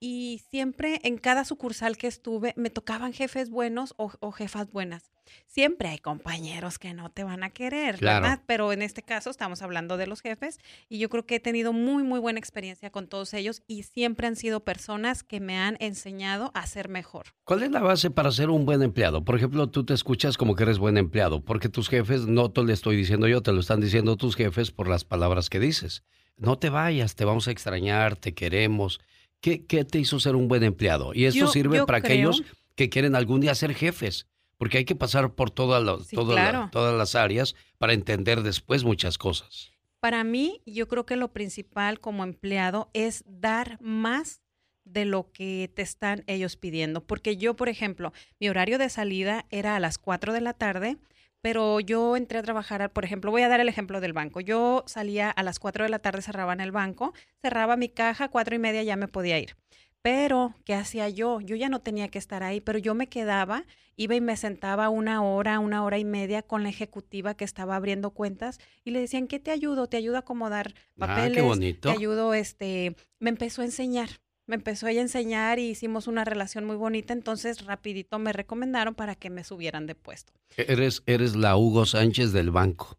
Y 0.00 0.42
siempre 0.50 1.00
en 1.02 1.18
cada 1.18 1.44
sucursal 1.44 1.96
que 1.96 2.06
estuve 2.06 2.54
me 2.56 2.70
tocaban 2.70 3.12
jefes 3.12 3.50
buenos 3.50 3.94
o, 3.96 4.12
o 4.20 4.30
jefas 4.32 4.70
buenas. 4.70 5.10
Siempre 5.46 5.88
hay 5.88 5.98
compañeros 5.98 6.78
que 6.78 6.94
no 6.94 7.10
te 7.10 7.22
van 7.22 7.42
a 7.42 7.50
querer, 7.50 7.96
Claro. 7.98 8.22
¿verdad? 8.22 8.42
Pero 8.46 8.72
en 8.72 8.80
este 8.80 9.02
caso 9.02 9.28
estamos 9.28 9.60
hablando 9.60 9.96
de 9.98 10.06
los 10.06 10.22
jefes 10.22 10.58
y 10.88 10.98
yo 10.98 11.10
creo 11.10 11.26
que 11.26 11.34
he 11.34 11.40
tenido 11.40 11.72
muy, 11.74 12.02
muy 12.02 12.18
buena 12.18 12.38
experiencia 12.38 12.90
con 12.90 13.08
todos 13.08 13.34
ellos 13.34 13.62
y 13.66 13.82
siempre 13.82 14.26
han 14.26 14.36
sido 14.36 14.60
personas 14.64 15.22
que 15.24 15.40
me 15.40 15.58
han 15.58 15.76
enseñado 15.80 16.50
a 16.54 16.66
ser 16.66 16.88
mejor. 16.88 17.26
¿Cuál 17.44 17.62
es 17.62 17.70
la 17.70 17.80
base 17.80 18.10
para 18.10 18.30
ser 18.32 18.48
un 18.48 18.64
buen 18.64 18.82
empleado? 18.82 19.22
Por 19.24 19.36
ejemplo, 19.36 19.68
tú 19.68 19.84
te 19.84 19.92
escuchas 19.92 20.38
como 20.38 20.54
que 20.54 20.62
eres 20.62 20.78
buen 20.78 20.96
empleado, 20.96 21.44
porque 21.44 21.68
tus 21.68 21.88
jefes, 21.90 22.26
no 22.26 22.50
te 22.50 22.62
lo 22.62 22.72
estoy 22.72 22.96
diciendo 22.96 23.28
yo, 23.28 23.42
te 23.42 23.52
lo 23.52 23.60
están 23.60 23.80
diciendo 23.80 24.16
tus 24.16 24.34
jefes 24.36 24.70
por 24.70 24.88
las 24.88 25.04
palabras 25.04 25.50
que 25.50 25.60
dices. 25.60 26.04
No 26.38 26.56
te 26.58 26.70
vayas, 26.70 27.16
te 27.16 27.24
vamos 27.24 27.48
a 27.48 27.50
extrañar, 27.50 28.16
te 28.16 28.32
queremos. 28.32 29.00
¿Qué, 29.40 29.64
qué 29.66 29.84
te 29.84 29.98
hizo 29.98 30.18
ser 30.20 30.34
un 30.36 30.48
buen 30.48 30.62
empleado? 30.64 31.12
Y 31.14 31.24
esto 31.26 31.40
Yo- 31.40 31.46
sirve 31.48 31.76
yo 31.78 31.86
para 31.86 32.00
creo- 32.00 32.30
aquellos 32.30 32.42
que 32.74 32.88
quieren 32.88 33.14
algún 33.14 33.40
día 33.40 33.54
ser 33.54 33.74
jefes, 33.74 34.26
porque 34.56 34.78
hay 34.78 34.84
que 34.84 34.96
pasar 34.96 35.34
por 35.34 35.50
todas 35.50 35.82
las- 35.82 36.06
Sí, 36.06 36.16
todas 36.16 36.34
la- 36.36 36.50
claro. 36.50 36.68
todas 36.72 36.96
las 36.96 37.14
áreas 37.14 37.54
para 37.78 37.92
entender 37.92 38.42
después 38.42 38.84
muchas 38.84 39.18
cosas. 39.18 39.72
Para 40.00 40.22
mí, 40.24 40.60
yo 40.64 40.86
creo 40.88 41.06
que 41.06 41.16
lo 41.16 41.32
principal 41.32 41.98
como 42.00 42.22
empleado 42.24 42.88
es 42.94 43.24
dar 43.26 43.78
más 43.80 44.40
de 44.84 45.04
lo 45.04 45.30
que 45.32 45.70
te 45.74 45.82
están 45.82 46.24
ellos 46.26 46.56
pidiendo. 46.56 47.04
Porque 47.06 47.36
yo, 47.36 47.54
por 47.56 47.68
ejemplo, 47.68 48.12
mi 48.40 48.48
horario 48.48 48.78
de 48.78 48.88
salida 48.88 49.44
era 49.50 49.76
a 49.76 49.80
las 49.80 49.98
4 49.98 50.32
de 50.32 50.40
la 50.40 50.54
tarde, 50.54 50.96
pero 51.40 51.80
yo 51.80 52.16
entré 52.16 52.38
a 52.38 52.42
trabajar, 52.42 52.92
por 52.92 53.04
ejemplo, 53.04 53.30
voy 53.30 53.42
a 53.42 53.48
dar 53.48 53.60
el 53.60 53.68
ejemplo 53.68 54.00
del 54.00 54.12
banco. 54.12 54.40
Yo 54.40 54.84
salía 54.86 55.30
a 55.30 55.42
las 55.42 55.58
4 55.58 55.84
de 55.84 55.90
la 55.90 55.98
tarde, 56.00 56.22
cerraba 56.22 56.52
en 56.52 56.60
el 56.60 56.72
banco, 56.72 57.12
cerraba 57.42 57.76
mi 57.76 57.88
caja, 57.88 58.28
cuatro 58.28 58.54
y 58.54 58.58
media 58.58 58.82
ya 58.82 58.96
me 58.96 59.08
podía 59.08 59.38
ir. 59.38 59.56
Pero, 60.02 60.54
¿qué 60.64 60.74
hacía 60.74 61.08
yo? 61.08 61.40
Yo 61.40 61.56
ya 61.56 61.68
no 61.68 61.80
tenía 61.80 62.08
que 62.08 62.18
estar 62.18 62.42
ahí, 62.42 62.60
pero 62.60 62.78
yo 62.78 62.94
me 62.94 63.08
quedaba, 63.08 63.64
iba 63.96 64.14
y 64.14 64.20
me 64.20 64.36
sentaba 64.36 64.88
una 64.90 65.22
hora, 65.22 65.58
una 65.58 65.84
hora 65.84 65.98
y 65.98 66.04
media 66.04 66.42
con 66.42 66.62
la 66.62 66.68
ejecutiva 66.68 67.34
que 67.34 67.44
estaba 67.44 67.74
abriendo 67.76 68.10
cuentas 68.10 68.58
y 68.84 68.92
le 68.92 69.00
decían, 69.00 69.26
¿qué 69.26 69.40
te 69.40 69.50
ayudo? 69.50 69.88
Te 69.88 69.96
ayudo 69.96 70.16
a 70.16 70.20
acomodar 70.20 70.68
Ah, 71.00 71.28
qué 71.32 71.42
papeles, 71.42 71.44
bonito. 71.44 71.88
te 71.88 71.94
ayudo, 71.94 72.32
este, 72.32 72.94
me 73.18 73.30
empezó 73.30 73.62
a 73.62 73.64
enseñar, 73.64 74.08
me 74.48 74.56
empezó 74.56 74.88
ella 74.88 75.00
a 75.00 75.02
enseñar 75.02 75.58
y 75.58 75.68
hicimos 75.68 76.08
una 76.08 76.24
relación 76.24 76.64
muy 76.64 76.76
bonita, 76.76 77.12
entonces 77.12 77.64
rapidito 77.66 78.18
me 78.18 78.32
recomendaron 78.32 78.94
para 78.94 79.14
que 79.14 79.30
me 79.30 79.44
subieran 79.44 79.86
de 79.86 79.94
puesto. 79.94 80.32
Eres, 80.56 81.02
eres 81.06 81.36
la 81.36 81.56
Hugo 81.56 81.86
Sánchez 81.86 82.32
del 82.32 82.50
banco. 82.50 82.98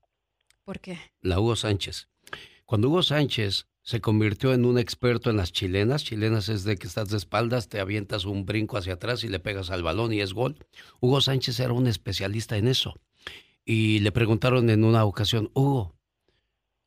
¿Por 0.63 0.79
qué? 0.79 0.99
la 1.21 1.39
Hugo 1.39 1.55
Sánchez. 1.55 2.07
Cuando 2.65 2.89
Hugo 2.89 3.01
Sánchez 3.01 3.65
se 3.81 3.99
convirtió 3.99 4.53
en 4.53 4.65
un 4.65 4.77
experto 4.77 5.31
en 5.31 5.37
las 5.37 5.51
chilenas, 5.51 6.03
chilenas 6.03 6.47
es 6.49 6.63
de 6.63 6.77
que 6.77 6.85
estás 6.85 7.09
de 7.09 7.17
espaldas, 7.17 7.67
te 7.67 7.79
avientas 7.79 8.25
un 8.25 8.45
brinco 8.45 8.77
hacia 8.77 8.93
atrás 8.93 9.23
y 9.23 9.29
le 9.29 9.39
pegas 9.39 9.71
al 9.71 9.81
balón 9.81 10.13
y 10.13 10.21
es 10.21 10.33
gol. 10.33 10.55
Hugo 10.99 11.19
Sánchez 11.19 11.59
era 11.59 11.73
un 11.73 11.87
especialista 11.87 12.57
en 12.57 12.67
eso. 12.67 12.93
Y 13.65 13.99
le 13.99 14.11
preguntaron 14.11 14.69
en 14.69 14.83
una 14.83 15.03
ocasión, 15.05 15.49
Hugo, 15.55 15.95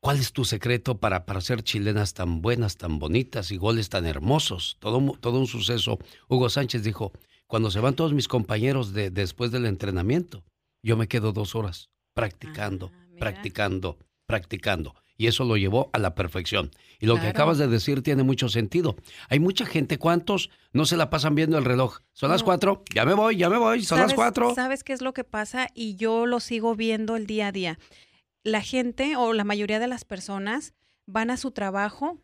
¿cuál 0.03 0.17
es 0.19 0.33
tu 0.33 0.43
secreto 0.43 0.97
para, 0.97 1.25
para 1.25 1.39
hacer 1.39 1.63
chilenas 1.63 2.13
tan 2.13 2.41
buenas, 2.41 2.75
tan 2.75 2.99
bonitas 2.99 3.51
y 3.51 3.57
goles 3.57 3.87
tan 3.87 4.05
hermosos? 4.05 4.75
Todo, 4.79 4.99
todo 5.21 5.39
un 5.39 5.47
suceso. 5.47 5.97
Hugo 6.27 6.49
Sánchez 6.49 6.83
dijo, 6.83 7.13
cuando 7.47 7.71
se 7.71 7.79
van 7.79 7.95
todos 7.95 8.11
mis 8.13 8.27
compañeros 8.27 8.91
de, 8.93 9.11
después 9.11 9.51
del 9.51 9.65
entrenamiento, 9.65 10.43
yo 10.83 10.97
me 10.97 11.07
quedo 11.07 11.31
dos 11.31 11.55
horas 11.55 11.89
practicando, 12.13 12.91
Ah, 12.93 13.05
practicando, 13.17 13.97
practicando. 14.27 14.93
Y 15.15 15.27
eso 15.27 15.45
lo 15.45 15.55
llevó 15.55 15.89
a 15.93 15.99
la 15.99 16.15
perfección. 16.15 16.71
Y 16.99 17.05
lo 17.05 17.15
que 17.19 17.27
acabas 17.27 17.57
de 17.57 17.67
decir 17.67 18.01
tiene 18.01 18.23
mucho 18.23 18.49
sentido. 18.49 18.97
Hay 19.29 19.39
mucha 19.39 19.65
gente, 19.65 19.97
¿cuántos 19.97 20.49
no 20.73 20.85
se 20.85 20.97
la 20.97 21.09
pasan 21.09 21.35
viendo 21.35 21.57
el 21.57 21.63
reloj? 21.63 21.99
Son 22.11 22.29
las 22.29 22.43
cuatro, 22.43 22.83
ya 22.93 23.05
me 23.05 23.13
voy, 23.13 23.37
ya 23.37 23.49
me 23.49 23.57
voy, 23.57 23.83
son 23.85 23.99
las 23.99 24.07
¿Sabes- 24.11 24.15
cuatro. 24.15 24.53
¿Sabes 24.55 24.83
qué 24.83 24.91
es 24.91 25.01
lo 25.01 25.13
que 25.13 25.23
pasa? 25.23 25.69
Y 25.73 25.95
yo 25.95 26.25
lo 26.25 26.39
sigo 26.41 26.75
viendo 26.75 27.15
el 27.15 27.25
día 27.25 27.47
a 27.47 27.51
día. 27.53 27.79
La 28.43 28.61
gente 28.61 29.15
o 29.15 29.33
la 29.33 29.43
mayoría 29.43 29.79
de 29.79 29.87
las 29.87 30.05
personas 30.05 30.73
van 31.05 31.31
a 31.31 31.37
su 31.37 31.51
trabajo 31.51 32.19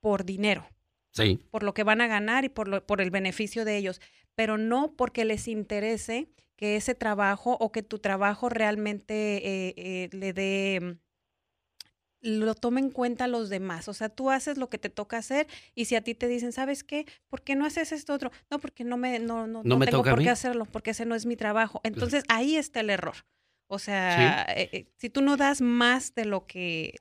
por 0.00 0.24
dinero, 0.24 0.66
Sí, 1.10 1.40
por 1.50 1.62
lo 1.62 1.74
que 1.74 1.84
van 1.84 2.00
a 2.00 2.06
ganar 2.06 2.44
y 2.44 2.48
por, 2.48 2.68
lo- 2.68 2.84
por 2.86 3.00
el 3.00 3.10
beneficio 3.10 3.64
de 3.64 3.76
ellos, 3.76 4.00
pero 4.34 4.58
no 4.58 4.94
porque 4.96 5.24
les 5.24 5.46
interese 5.48 6.28
que 6.56 6.76
ese 6.76 6.94
trabajo 6.94 7.56
o 7.60 7.72
que 7.72 7.82
tu 7.82 7.98
trabajo 7.98 8.48
realmente 8.48 9.36
eh, 9.68 9.74
eh, 9.76 10.08
le 10.12 10.32
dé 10.32 10.98
lo 12.20 12.54
tome 12.54 12.80
en 12.80 12.90
cuenta 12.90 13.26
los 13.28 13.50
demás. 13.50 13.86
O 13.88 13.92
sea, 13.92 14.08
tú 14.08 14.30
haces 14.30 14.56
lo 14.56 14.70
que 14.70 14.78
te 14.78 14.88
toca 14.88 15.18
hacer 15.18 15.46
y 15.74 15.84
si 15.84 15.94
a 15.94 16.00
ti 16.02 16.14
te 16.14 16.26
dicen, 16.26 16.52
¿sabes 16.52 16.82
qué? 16.82 17.04
¿Por 17.28 17.42
qué 17.42 17.54
no 17.54 17.66
haces 17.66 17.92
esto 17.92 18.14
otro? 18.14 18.30
No, 18.50 18.58
porque 18.60 18.82
no 18.82 18.96
me 18.96 19.18
no 19.18 19.46
no, 19.46 19.62
no, 19.62 19.76
me 19.78 19.84
tengo 19.86 19.98
toca 19.98 20.10
por 20.10 20.22
qué 20.22 20.30
hacerlo, 20.30 20.64
porque 20.64 20.92
ese 20.92 21.04
no 21.04 21.14
es 21.14 21.26
mi 21.26 21.36
trabajo. 21.36 21.80
Entonces, 21.84 22.24
ahí 22.28 22.56
está 22.56 22.80
el 22.80 22.88
error. 22.90 23.16
O 23.74 23.78
sea, 23.78 24.46
eh, 24.56 24.70
eh, 24.72 24.86
si 24.96 25.10
tú 25.10 25.20
no 25.20 25.36
das 25.36 25.60
más 25.60 26.14
de 26.14 26.24
lo 26.24 26.46
que 26.46 26.94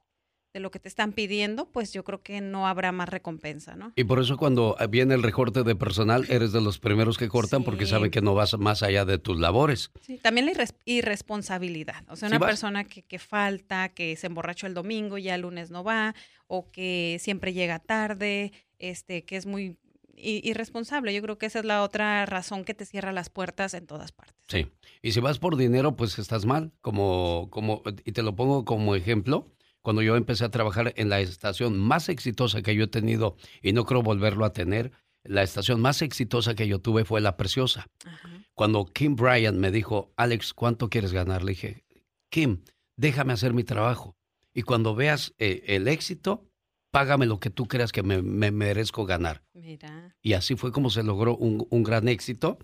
de 0.55 0.59
lo 0.59 0.69
que 0.69 0.77
te 0.77 0.87
están 0.87 1.13
pidiendo, 1.13 1.65
pues 1.71 1.93
yo 1.93 2.03
creo 2.03 2.21
que 2.21 2.39
no 2.39 2.67
habrá 2.67 2.91
más 2.91 3.09
recompensa, 3.09 3.75
¿no? 3.75 3.91
Y 3.95 4.03
por 4.03 4.19
eso 4.19 4.37
cuando 4.37 4.77
viene 4.87 5.15
el 5.15 5.23
recorte 5.23 5.63
de 5.63 5.75
personal, 5.75 6.27
eres 6.29 6.51
de 6.51 6.61
los 6.61 6.77
primeros 6.77 7.17
que 7.17 7.27
cortan 7.27 7.63
porque 7.63 7.87
saben 7.87 8.11
que 8.11 8.21
no 8.21 8.35
vas 8.35 8.55
más 8.59 8.83
allá 8.83 9.03
de 9.03 9.17
tus 9.17 9.39
labores. 9.39 9.89
Sí, 10.01 10.19
también 10.19 10.45
la 10.45 10.51
irres- 10.51 10.75
irresponsabilidad. 10.85 12.03
O 12.07 12.15
sea, 12.15 12.27
una 12.27 12.39
persona 12.39 12.83
que, 12.83 13.01
que 13.01 13.17
falta, 13.17 13.89
que 13.89 14.15
se 14.15 14.27
emborrachó 14.27 14.67
el 14.67 14.75
domingo 14.75 15.17
y 15.17 15.23
ya 15.23 15.33
el 15.33 15.41
lunes 15.41 15.71
no 15.71 15.83
va, 15.83 16.13
o 16.45 16.69
que 16.69 17.17
siempre 17.19 17.53
llega 17.53 17.79
tarde, 17.79 18.51
este, 18.77 19.23
que 19.25 19.37
es 19.37 19.47
muy 19.47 19.77
irresponsable. 20.15 21.13
Yo 21.13 21.21
creo 21.21 21.37
que 21.37 21.45
esa 21.45 21.59
es 21.59 21.65
la 21.65 21.83
otra 21.83 22.25
razón 22.25 22.63
que 22.65 22.73
te 22.73 22.85
cierra 22.85 23.11
las 23.11 23.29
puertas 23.29 23.73
en 23.73 23.87
todas 23.87 24.11
partes. 24.11 24.35
Sí. 24.47 24.67
Y 25.01 25.11
si 25.11 25.19
vas 25.19 25.39
por 25.39 25.57
dinero, 25.57 25.95
pues 25.95 26.19
estás 26.19 26.45
mal. 26.45 26.71
Como, 26.81 27.49
como, 27.51 27.83
y 28.05 28.11
te 28.11 28.23
lo 28.23 28.35
pongo 28.35 28.65
como 28.65 28.95
ejemplo. 28.95 29.51
Cuando 29.81 30.01
yo 30.01 30.15
empecé 30.15 30.45
a 30.45 30.51
trabajar 30.51 30.93
en 30.95 31.09
la 31.09 31.19
estación 31.19 31.77
más 31.77 32.07
exitosa 32.07 32.61
que 32.61 32.73
yo 32.75 32.85
he 32.85 32.87
tenido, 32.87 33.35
y 33.61 33.73
no 33.73 33.85
creo 33.85 34.01
volverlo 34.01 34.45
a 34.45 34.53
tener, 34.53 34.91
la 35.23 35.43
estación 35.43 35.81
más 35.81 36.01
exitosa 36.01 36.55
que 36.55 36.67
yo 36.67 36.79
tuve 36.79 37.03
fue 37.03 37.19
La 37.19 37.35
Preciosa. 37.35 37.87
Ajá. 38.05 38.29
Cuando 38.53 38.85
Kim 38.85 39.15
Bryan 39.15 39.59
me 39.59 39.71
dijo, 39.71 40.13
Alex, 40.15 40.53
¿cuánto 40.53 40.89
quieres 40.89 41.11
ganar? 41.11 41.43
Le 41.43 41.51
dije, 41.51 41.83
Kim, 42.29 42.63
déjame 42.95 43.33
hacer 43.33 43.53
mi 43.53 43.63
trabajo. 43.63 44.15
Y 44.53 44.61
cuando 44.61 44.93
veas 44.93 45.33
eh, 45.39 45.63
el 45.67 45.87
éxito, 45.87 46.47
págame 46.93 47.25
lo 47.25 47.39
que 47.39 47.49
tú 47.49 47.65
creas 47.67 47.91
que 47.91 48.03
me, 48.03 48.21
me 48.21 48.51
merezco 48.51 49.03
ganar. 49.07 49.41
Mira. 49.55 50.15
Y 50.21 50.33
así 50.33 50.55
fue 50.55 50.71
como 50.71 50.91
se 50.91 51.01
logró 51.01 51.35
un, 51.35 51.65
un 51.71 51.81
gran 51.83 52.07
éxito, 52.07 52.59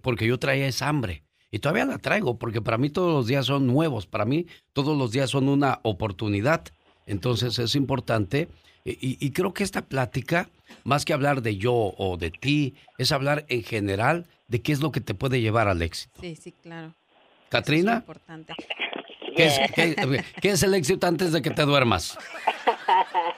porque 0.00 0.28
yo 0.28 0.38
traía 0.38 0.68
esa 0.68 0.88
hambre. 0.88 1.24
Y 1.50 1.58
todavía 1.58 1.84
la 1.84 1.98
traigo, 1.98 2.38
porque 2.38 2.62
para 2.62 2.78
mí 2.78 2.88
todos 2.88 3.12
los 3.12 3.26
días 3.26 3.46
son 3.46 3.66
nuevos, 3.66 4.06
para 4.06 4.24
mí 4.24 4.46
todos 4.72 4.96
los 4.96 5.10
días 5.10 5.30
son 5.30 5.48
una 5.48 5.80
oportunidad. 5.82 6.62
Entonces 7.04 7.58
es 7.58 7.74
importante, 7.74 8.48
y, 8.84 8.92
y- 8.92 9.18
y 9.18 9.30
creo 9.32 9.52
que 9.52 9.64
esta 9.64 9.82
plática, 9.82 10.48
más 10.84 11.04
que 11.04 11.12
hablar 11.12 11.42
de 11.42 11.56
yo 11.56 11.74
o 11.74 12.16
de 12.16 12.30
ti, 12.30 12.74
es 12.96 13.10
hablar 13.10 13.44
en 13.48 13.64
general 13.64 14.26
de 14.46 14.62
qué 14.62 14.70
es 14.70 14.80
lo 14.80 14.92
que 14.92 15.00
te 15.00 15.14
puede 15.14 15.40
llevar 15.40 15.66
al 15.66 15.82
éxito. 15.82 16.20
Sí, 16.20 16.36
sí, 16.36 16.52
claro. 16.52 16.88
Eso 16.88 16.94
es 17.44 17.48
Katrina, 17.50 17.94
importante. 17.96 18.54
¿qué 19.34 19.46
es, 19.46 19.60
qué- 19.74 20.24
qué 20.40 20.50
es 20.50 20.62
el 20.62 20.74
éxito 20.74 21.08
antes 21.08 21.32
de 21.32 21.42
que 21.42 21.50
te 21.50 21.62
duermas? 21.62 22.16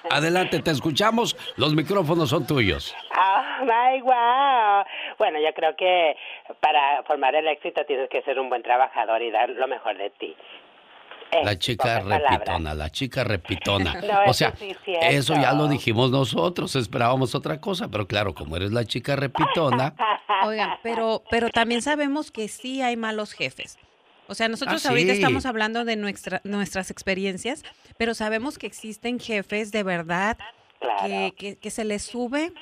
Adelante, 0.11 0.61
te 0.61 0.71
escuchamos, 0.71 1.37
los 1.57 1.75
micrófonos 1.75 2.31
son 2.31 2.47
tuyos. 2.47 2.95
Oh 3.17 3.65
my 3.65 4.01
wow. 4.03 4.85
Bueno, 5.19 5.39
yo 5.41 5.53
creo 5.55 5.77
que 5.77 6.17
para 6.61 7.03
formar 7.05 7.35
el 7.35 7.47
éxito 7.49 7.85
tienes 7.87 8.09
que 8.09 8.23
ser 8.23 8.39
un 8.39 8.49
buen 8.49 8.63
trabajador 8.63 9.21
y 9.23 9.31
dar 9.31 9.51
lo 9.51 9.69
mejor 9.69 9.99
de 9.99 10.11
ti. 10.11 10.35
En 11.33 11.45
La 11.45 11.57
chica 11.57 12.01
palabras. 12.01 12.39
repitona, 12.41 12.75
la 12.75 12.91
chica 12.91 13.23
repitona. 13.23 14.01
No, 14.03 14.19
o 14.21 14.23
eso 14.25 14.35
sea, 14.35 14.53
sí 14.57 14.75
es 14.87 15.15
eso 15.15 15.35
ya 15.35 15.53
lo 15.53 15.69
dijimos 15.69 16.11
nosotros, 16.11 16.75
esperábamos 16.75 17.35
otra 17.37 17.61
cosa, 17.61 17.89
pero 17.89 18.07
claro, 18.09 18.35
como 18.35 18.57
eres 18.57 18.73
la 18.73 18.85
chica 18.85 19.15
repitona, 19.15 19.95
Oigan, 20.45 20.79
pero, 20.83 21.23
pero 21.31 21.51
también 21.51 21.83
sabemos 21.83 22.31
que 22.31 22.49
sí 22.49 22.83
hay 22.83 22.97
malos 22.97 23.33
jefes. 23.33 23.79
O 24.31 24.35
sea, 24.35 24.49
nosotros 24.49 24.87
Ah, 24.87 24.91
ahorita 24.91 25.13
sí. 25.13 25.19
estamos 25.21 25.45
hablando 25.45 25.85
de 25.85 25.97
nuestra, 25.97 26.41
nuestras 26.45 26.91
experiencias, 26.93 27.65
pero 27.99 28.15
sabemos 28.15 28.59
que 28.59 28.67
existen 28.69 29.19
jefes 29.19 29.73
de 29.73 29.83
verdad 29.83 30.39
Claro. 30.79 31.03
que, 31.05 31.35
que, 31.37 31.57
que 31.59 31.71
se 31.71 31.85
les 31.85 32.03
sube 32.03 32.53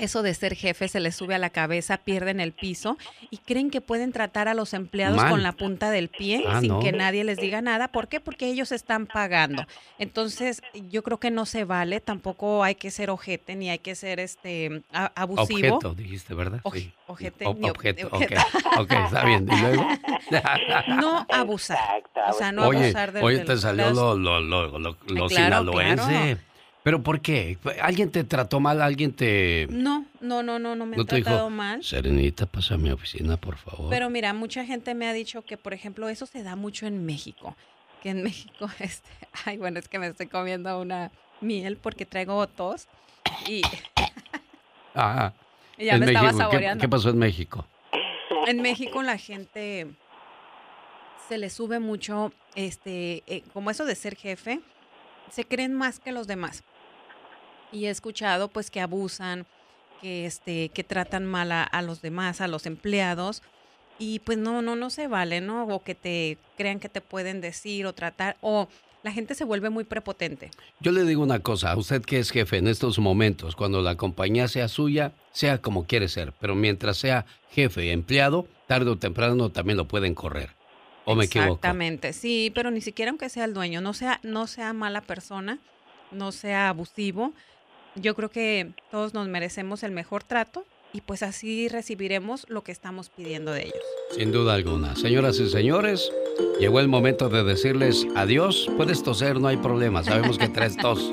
eso 0.00 0.22
de 0.22 0.34
ser 0.34 0.54
jefe, 0.54 0.88
se 0.88 1.00
les 1.00 1.14
sube 1.14 1.34
a 1.34 1.38
la 1.38 1.50
cabeza, 1.50 1.98
pierden 1.98 2.40
el 2.40 2.52
piso 2.52 2.96
y 3.30 3.38
creen 3.38 3.70
que 3.70 3.80
pueden 3.80 4.12
tratar 4.12 4.48
a 4.48 4.54
los 4.54 4.74
empleados 4.74 5.22
con 5.24 5.42
la 5.42 5.52
punta 5.52 5.90
del 5.90 6.08
pie 6.08 6.42
Ah, 6.46 6.60
sin 6.60 6.68
no. 6.70 6.80
que 6.80 6.92
nadie 6.92 7.24
les 7.24 7.38
diga 7.38 7.60
nada. 7.60 7.88
¿Por 7.88 8.08
qué? 8.08 8.20
Porque 8.20 8.46
ellos 8.46 8.72
están 8.72 9.06
pagando. 9.06 9.64
Entonces, 9.98 10.62
yo 10.90 11.02
creo 11.02 11.18
que 11.18 11.30
no 11.30 11.46
se 11.46 11.64
vale, 11.64 12.00
tampoco 12.00 12.64
hay 12.64 12.74
que 12.74 12.90
ser 12.90 13.10
ojete 13.10 13.56
ni 13.56 13.70
hay 13.70 13.78
que 13.78 13.94
ser 13.94 14.20
este 14.20 14.82
abusivo. 15.14 15.76
objeto, 15.76 15.94
dijiste, 15.94 16.34
¿verdad? 16.34 16.60
Oj- 16.64 16.92
ojete, 17.06 17.46
O- 17.46 17.50
objeto, 17.50 18.06
ok, 18.08 18.14
objeto. 18.14 18.42
ok, 18.78 18.92
está 19.04 19.24
bien. 19.24 19.46
¿Y 19.50 19.56
luego? 19.60 19.86
No 20.88 21.26
abusar. 21.30 21.78
O 22.28 22.32
sea, 22.32 22.52
no 22.52 22.66
oye, 22.68 22.84
abusar 22.84 23.12
de 23.12 23.22
oye, 23.22 23.38
te 23.40 23.56
salió 23.56 23.90
lo, 23.90 24.16
lo, 24.16 24.40
lo, 24.40 24.78
lo, 24.78 24.78
lo 24.78 24.96
claro, 25.06 25.28
sinaloense. 25.28 26.04
claro. 26.06 26.38
¿Pero 26.82 27.02
por 27.02 27.20
qué? 27.20 27.58
¿Alguien 27.82 28.10
te 28.10 28.24
trató 28.24 28.58
mal? 28.58 28.80
¿Alguien 28.80 29.12
te...? 29.12 29.66
No, 29.70 30.06
no, 30.20 30.42
no, 30.42 30.58
no, 30.58 30.74
no 30.74 30.86
me 30.86 30.96
¿No 30.96 31.02
han 31.02 31.06
te 31.08 31.16
dijo, 31.16 31.26
tratado 31.28 31.50
mal. 31.50 31.84
Serenita, 31.84 32.46
pasa 32.46 32.74
a 32.74 32.78
mi 32.78 32.90
oficina, 32.90 33.36
por 33.36 33.58
favor? 33.58 33.90
Pero 33.90 34.08
mira, 34.08 34.32
mucha 34.32 34.64
gente 34.64 34.94
me 34.94 35.06
ha 35.06 35.12
dicho 35.12 35.42
que, 35.42 35.58
por 35.58 35.74
ejemplo, 35.74 36.08
eso 36.08 36.24
se 36.24 36.42
da 36.42 36.56
mucho 36.56 36.86
en 36.86 37.04
México. 37.04 37.54
Que 38.02 38.10
en 38.10 38.22
México, 38.22 38.68
este, 38.78 39.10
ay, 39.44 39.58
bueno, 39.58 39.78
es 39.78 39.88
que 39.88 39.98
me 39.98 40.06
estoy 40.06 40.26
comiendo 40.28 40.80
una 40.80 41.10
miel 41.42 41.76
porque 41.76 42.06
traigo 42.06 42.46
tos 42.48 42.88
y 43.46 43.62
Ah, 44.94 45.32
y 45.78 45.84
ya 45.86 45.94
en 45.94 46.00
me 46.00 46.06
estaba 46.06 46.26
México, 46.28 46.38
¿qué- 46.38 46.42
saboreando. 46.50 46.80
¿qué, 46.82 46.88
pasó 46.88 47.10
en 47.10 47.18
México? 47.18 47.66
En 48.46 48.62
México 48.62 49.02
la 49.02 49.18
gente 49.18 49.86
se 51.28 51.38
le 51.38 51.48
sube 51.50 51.78
mucho, 51.78 52.32
este, 52.56 53.22
eh, 53.26 53.42
como 53.52 53.70
eso 53.70 53.84
de 53.84 53.94
ser 53.94 54.16
jefe, 54.16 54.60
se 55.30 55.44
creen 55.44 55.74
más 55.74 56.00
que 56.00 56.10
los 56.10 56.26
demás. 56.26 56.64
Y 57.72 57.86
he 57.86 57.90
escuchado, 57.90 58.48
pues, 58.48 58.70
que 58.70 58.80
abusan, 58.80 59.46
que, 60.00 60.26
este, 60.26 60.70
que 60.70 60.84
tratan 60.84 61.26
mal 61.26 61.52
a, 61.52 61.62
a 61.62 61.82
los 61.82 62.02
demás, 62.02 62.40
a 62.40 62.48
los 62.48 62.66
empleados. 62.66 63.42
Y 63.98 64.20
pues 64.20 64.38
no, 64.38 64.62
no, 64.62 64.76
no 64.76 64.88
se 64.88 65.08
vale, 65.08 65.42
¿no? 65.42 65.66
O 65.66 65.82
que 65.82 65.94
te 65.94 66.38
crean 66.56 66.80
que 66.80 66.88
te 66.88 67.02
pueden 67.02 67.42
decir 67.42 67.84
o 67.84 67.92
tratar, 67.92 68.38
o 68.40 68.66
la 69.02 69.12
gente 69.12 69.34
se 69.34 69.44
vuelve 69.44 69.70
muy 69.70 69.84
prepotente. 69.84 70.50
Yo 70.80 70.92
le 70.92 71.04
digo 71.04 71.22
una 71.22 71.40
cosa, 71.40 71.72
a 71.72 71.76
usted 71.76 72.02
que 72.02 72.18
es 72.18 72.30
jefe 72.30 72.58
en 72.58 72.66
estos 72.66 72.98
momentos, 72.98 73.56
cuando 73.56 73.82
la 73.82 73.96
compañía 73.96 74.48
sea 74.48 74.68
suya, 74.68 75.12
sea 75.32 75.58
como 75.58 75.86
quiere 75.86 76.08
ser, 76.08 76.32
pero 76.40 76.54
mientras 76.54 76.98
sea 76.98 77.26
jefe 77.50 77.92
empleado, 77.92 78.46
tarde 78.66 78.90
o 78.90 78.96
temprano 78.96 79.50
también 79.50 79.76
lo 79.76 79.86
pueden 79.86 80.14
correr. 80.14 80.50
¿O 81.04 81.14
me 81.14 81.24
equivoco? 81.24 81.54
Exactamente, 81.54 82.12
sí, 82.12 82.52
pero 82.54 82.70
ni 82.70 82.80
siquiera 82.80 83.10
aunque 83.10 83.28
sea 83.28 83.44
el 83.44 83.54
dueño, 83.54 83.80
no 83.80 83.94
sea, 83.94 84.20
no 84.22 84.46
sea 84.46 84.72
mala 84.72 85.00
persona, 85.00 85.58
no 86.10 86.30
sea 86.32 86.68
abusivo. 86.68 87.32
Yo 87.96 88.14
creo 88.14 88.30
que 88.30 88.72
todos 88.90 89.14
nos 89.14 89.28
merecemos 89.28 89.82
el 89.82 89.90
mejor 89.90 90.22
trato 90.22 90.64
y 90.92 91.00
pues 91.02 91.22
así 91.22 91.68
recibiremos 91.68 92.46
lo 92.48 92.62
que 92.62 92.72
estamos 92.72 93.10
pidiendo 93.10 93.52
de 93.52 93.62
ellos. 93.62 93.84
Sin 94.16 94.32
duda 94.32 94.54
alguna. 94.54 94.96
Señoras 94.96 95.38
y 95.38 95.48
señores, 95.48 96.10
llegó 96.58 96.80
el 96.80 96.88
momento 96.88 97.28
de 97.28 97.44
decirles 97.44 98.06
adiós. 98.16 98.68
Puedes 98.76 99.02
toser, 99.02 99.40
no 99.40 99.48
hay 99.48 99.56
problema. 99.56 100.02
Sabemos 100.02 100.38
que 100.38 100.48
traes 100.48 100.76
tos. 100.76 101.12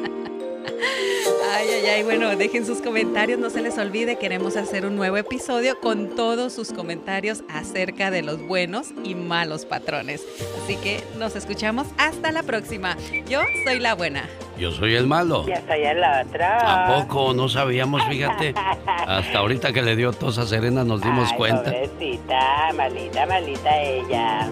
Ay, 1.87 1.93
ay, 1.93 2.03
bueno, 2.03 2.35
dejen 2.35 2.65
sus 2.65 2.81
comentarios, 2.81 3.39
no 3.39 3.49
se 3.49 3.61
les 3.61 3.77
olvide, 3.77 4.17
queremos 4.17 4.57
hacer 4.57 4.85
un 4.85 4.97
nuevo 4.97 5.15
episodio 5.15 5.79
con 5.79 6.09
todos 6.17 6.51
sus 6.51 6.73
comentarios 6.73 7.43
acerca 7.47 8.11
de 8.11 8.23
los 8.23 8.45
buenos 8.45 8.89
y 9.05 9.15
malos 9.15 9.65
patrones. 9.65 10.21
Así 10.61 10.75
que 10.75 11.01
nos 11.17 11.37
escuchamos 11.37 11.87
hasta 11.97 12.33
la 12.33 12.43
próxima. 12.43 12.97
Yo 13.29 13.39
soy 13.63 13.79
la 13.79 13.95
buena. 13.95 14.27
Yo 14.57 14.71
soy 14.71 14.95
el 14.95 15.07
malo. 15.07 15.47
Ya 15.47 15.65
soy 15.65 15.83
el 15.83 15.99
otro. 15.99 16.43
¿A 16.43 16.87
poco? 16.87 17.33
No 17.33 17.47
sabíamos, 17.47 18.03
fíjate. 18.03 18.53
Hasta 18.85 19.37
ahorita 19.37 19.71
que 19.71 19.81
le 19.81 19.95
dio 19.95 20.11
tos 20.11 20.39
a 20.39 20.45
Serena 20.45 20.83
nos 20.83 21.01
dimos 21.01 21.29
Ay, 21.31 21.37
cuenta. 21.37 21.71
Pobrecita, 21.71 22.73
malita, 22.75 23.25
malita 23.27 23.81
ella. 23.81 24.49